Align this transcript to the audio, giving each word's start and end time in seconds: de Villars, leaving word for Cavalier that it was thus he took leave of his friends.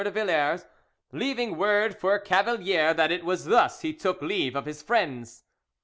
de 0.03 0.09
Villars, 0.09 0.65
leaving 1.11 1.55
word 1.59 1.95
for 1.95 2.17
Cavalier 2.17 2.91
that 2.91 3.11
it 3.11 3.23
was 3.23 3.45
thus 3.45 3.81
he 3.81 3.93
took 3.93 4.19
leave 4.19 4.55
of 4.55 4.65
his 4.65 4.81
friends. 4.81 5.43